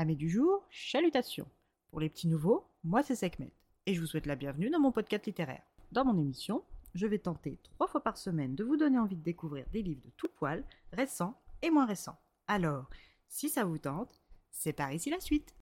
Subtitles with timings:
[0.00, 1.46] Amis du jour, chalutations.
[1.90, 3.52] Pour les petits nouveaux, moi c'est Sekhmet
[3.84, 5.60] et je vous souhaite la bienvenue dans mon podcast littéraire.
[5.92, 9.22] Dans mon émission, je vais tenter trois fois par semaine de vous donner envie de
[9.22, 12.18] découvrir des livres de tout poil, récents et moins récents.
[12.48, 12.88] Alors,
[13.28, 15.54] si ça vous tente, c'est par ici la suite.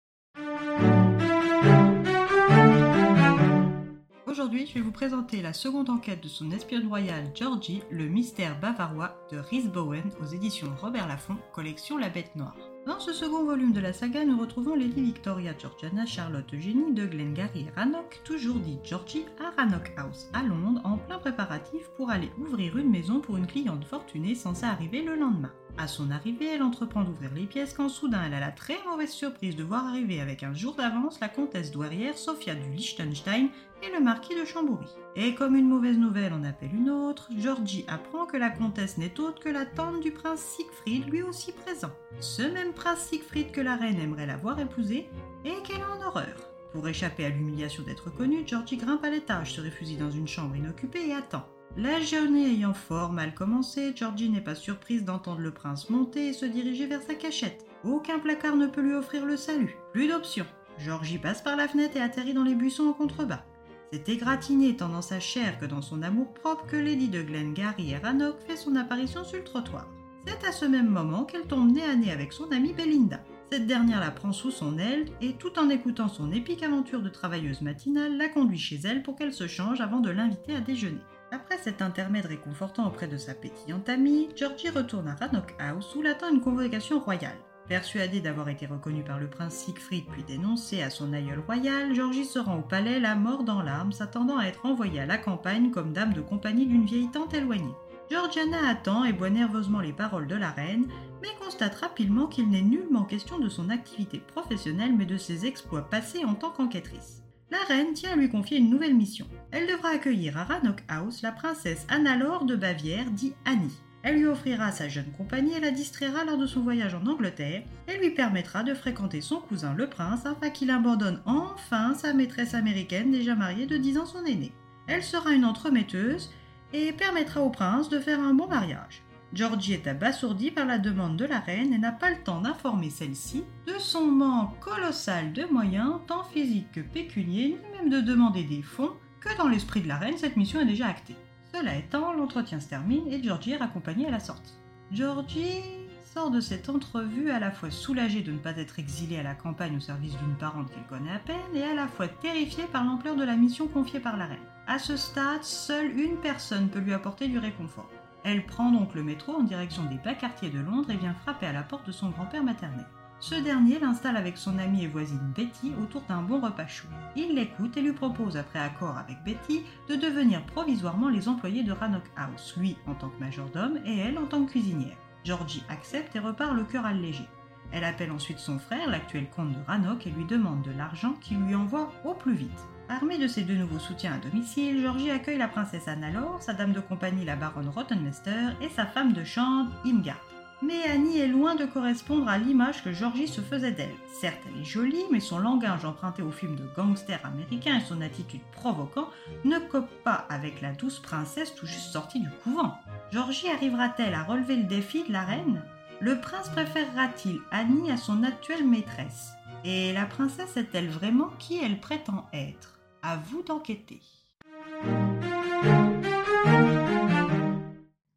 [4.27, 8.59] Aujourd'hui, je vais vous présenter la seconde enquête de son espionne royale Georgie, le mystère
[8.59, 12.76] bavarois de Rhys Bowen aux éditions Robert Laffont, collection La Bête Noire.
[12.87, 17.05] Dans ce second volume de la saga, nous retrouvons Lady Victoria Georgiana Charlotte Eugénie de
[17.05, 22.31] Glengarry Rannoch, toujours dit Georgie, à Rannoch House à Londres, en plein préparatif pour aller
[22.39, 25.51] ouvrir une maison pour une cliente fortunée censée arriver le lendemain.
[25.79, 29.11] À son arrivée, elle entreprend d'ouvrir les pièces quand soudain elle a la très mauvaise
[29.11, 33.49] surprise de voir arriver avec un jour d'avance la comtesse douairière Sophia du Liechtenstein
[33.83, 34.87] et le marquis de Chamboury.
[35.15, 39.19] Et comme une mauvaise nouvelle en appelle une autre, Georgie apprend que la comtesse n'est
[39.19, 41.91] autre que la tante du prince Siegfried, lui aussi présent.
[42.19, 45.09] Ce même prince Siegfried que la reine aimerait l'avoir épousé
[45.43, 46.35] et qu'elle a en horreur.
[46.71, 50.55] Pour échapper à l'humiliation d'être connue, Georgie grimpe à l'étage, se réfugie dans une chambre
[50.55, 51.45] inoccupée et attend.
[51.75, 56.33] La journée ayant fort mal commencé, Georgie n'est pas surprise d'entendre le prince monter et
[56.33, 57.65] se diriger vers sa cachette.
[57.83, 59.75] Aucun placard ne peut lui offrir le salut.
[59.91, 60.45] Plus d'options.
[60.77, 63.43] Georgie passe par la fenêtre et atterrit dans les buissons en contrebas.
[63.91, 67.91] C'est égratigné tant dans sa chair que dans son amour propre que Lady de Glengarry
[67.91, 69.87] et Rannoch fait son apparition sur le trottoir.
[70.27, 73.21] C'est à ce même moment qu'elle tombe nez à nez avec son amie Belinda.
[73.49, 77.07] Cette dernière la prend sous son aile et, tout en écoutant son épique aventure de
[77.07, 80.99] travailleuse matinale, la conduit chez elle pour qu'elle se change avant de l'inviter à déjeuner.
[81.31, 86.01] Après cet intermède réconfortant auprès de sa pétillante amie, Georgie retourne à Rannoch House où
[86.01, 87.37] l'attend une convocation royale.
[87.69, 92.25] Persuadée d'avoir été reconnue par le prince Siegfried puis dénoncée à son aïeul royal, Georgie
[92.25, 95.71] se rend au palais la mort dans l'âme, s'attendant à être envoyée à la campagne
[95.71, 97.75] comme dame de compagnie d'une vieille tante éloignée.
[98.09, 100.87] Georgiana attend et boit nerveusement les paroles de la reine,
[101.21, 105.89] mais constate rapidement qu'il n'est nullement question de son activité professionnelle mais de ses exploits
[105.89, 107.23] passés en tant qu'enquêtrice.
[107.51, 109.25] La reine tient à lui confier une nouvelle mission.
[109.51, 113.81] Elle devra accueillir à Rannoch House la princesse Anna-Laure de Bavière, dit Annie.
[114.03, 117.63] Elle lui offrira sa jeune compagnie et la distraira lors de son voyage en Angleterre
[117.87, 122.53] et lui permettra de fréquenter son cousin le prince afin qu'il abandonne enfin sa maîtresse
[122.53, 124.53] américaine déjà mariée de 10 ans son aîné.
[124.87, 126.31] Elle sera une entremetteuse
[126.73, 129.03] et permettra au prince de faire un bon mariage.
[129.33, 132.89] Georgie est abasourdi par la demande de la reine et n'a pas le temps d'informer
[132.89, 138.43] celle-ci de son manque colossal de moyens, tant physiques que pécuniers, ni même de demander
[138.43, 141.15] des fonds, que dans l'esprit de la reine, cette mission est déjà actée.
[141.53, 144.57] Cela étant, l'entretien se termine et Georgie est raccompagnée à la sortie.
[144.91, 145.61] Georgie
[146.05, 149.35] sort de cette entrevue à la fois soulagée de ne pas être exilée à la
[149.35, 152.85] campagne au service d'une parente qu'elle connaît à peine et à la fois terrifiée par
[152.85, 154.56] l'ampleur de la mission confiée par la reine.
[154.69, 157.89] À ce stade, seule une personne peut lui apporter du réconfort.
[158.25, 161.45] Elle prend donc le métro en direction des bas quartiers de Londres et vient frapper
[161.45, 162.85] à la porte de son grand-père maternel.
[163.21, 166.89] Ce dernier l'installe avec son amie et voisine Betty autour d'un bon repas chaud.
[167.15, 171.71] Il l'écoute et lui propose, après accord avec Betty, de devenir provisoirement les employés de
[171.71, 174.97] Rannoch House, lui en tant que majordome et elle en tant que cuisinière.
[175.23, 177.23] Georgie accepte et repart le cœur allégé.
[177.71, 181.39] Elle appelle ensuite son frère, l'actuel comte de Rannoch, et lui demande de l'argent qu'il
[181.39, 182.67] lui envoie au plus vite.
[182.89, 186.71] Armée de ses deux nouveaux soutiens à domicile, Georgie accueille la princesse Anna-Laure, sa dame
[186.71, 190.23] de compagnie la baronne Rottenmeister et sa femme de chambre Imgard.
[190.61, 193.93] Mais Annie est loin de correspondre à l'image que Georgie se faisait d'elle.
[194.21, 198.01] Certes, elle est jolie, mais son langage emprunté au film de gangster américain et son
[198.01, 199.09] attitude provoquant
[199.43, 202.75] ne copent pas avec la douce princesse tout juste sortie du couvent.
[203.11, 205.61] Georgie arrivera-t-elle à relever le défi de la reine?
[205.99, 209.31] Le prince préférera-t-il Annie à son actuelle maîtresse?
[209.65, 212.79] Et la princesse est-elle vraiment qui elle prétend être?
[213.01, 213.99] À vous d'enquêter.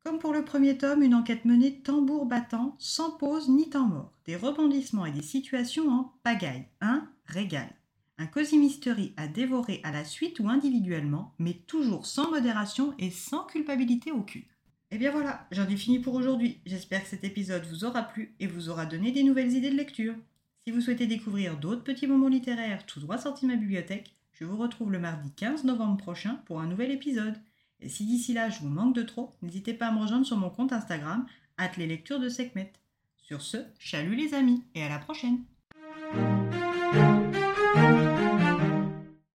[0.05, 4.13] Comme pour le premier tome, une enquête menée tambour battant, sans pause ni temps mort.
[4.27, 6.67] Des rebondissements et des situations en pagaille.
[6.83, 7.71] Un régal.
[8.19, 13.11] Un cosy mystery à dévorer à la suite ou individuellement, mais toujours sans modération et
[13.11, 14.45] sans culpabilité aucune.
[14.93, 16.59] Et bien voilà, j'en ai fini pour aujourd'hui.
[16.67, 19.77] J'espère que cet épisode vous aura plu et vous aura donné des nouvelles idées de
[19.77, 20.15] lecture.
[20.65, 24.45] Si vous souhaitez découvrir d'autres petits moments littéraires tout droit sortis de ma bibliothèque, je
[24.45, 27.37] vous retrouve le mardi 15 novembre prochain pour un nouvel épisode.
[27.81, 30.37] Et si d'ici là je vous manque de trop, n'hésitez pas à me rejoindre sur
[30.37, 31.25] mon compte Instagram,
[31.57, 32.73] at lectures de Sekhmet.
[33.17, 35.45] Sur ce, chalut les amis et à la prochaine!